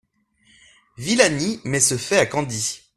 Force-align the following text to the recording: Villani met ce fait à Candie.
Villani 0.97 1.59
met 1.63 1.79
ce 1.79 1.95
fait 1.95 2.17
à 2.17 2.25
Candie. 2.25 2.81